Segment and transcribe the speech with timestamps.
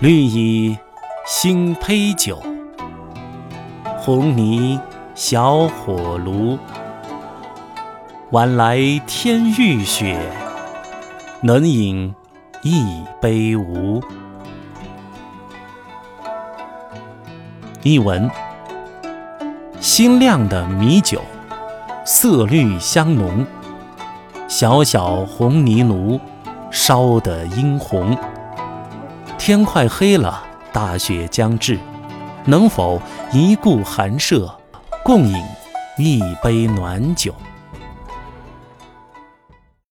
[0.00, 0.78] 绿蚁
[1.26, 2.40] 新醅酒，
[3.98, 4.78] 红泥
[5.16, 6.56] 小火炉。
[8.30, 10.20] 晚来天欲雪，
[11.40, 12.14] 能饮
[12.62, 14.00] 一杯无？
[17.82, 18.30] 译文：
[19.80, 21.22] 新酿的米酒，
[22.04, 23.46] 色绿香浓，
[24.48, 26.20] 小小红泥炉
[26.68, 28.16] 烧得殷红。
[29.38, 31.78] 天快黑了，大雪将至，
[32.44, 33.00] 能否
[33.32, 34.52] 一顾寒舍，
[35.04, 35.40] 共饮
[35.96, 37.32] 一杯暖酒？